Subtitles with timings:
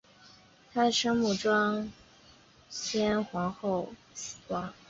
[0.73, 1.93] 她的生母庄
[2.71, 3.93] 宪皇后
[4.47, 4.73] 王氏。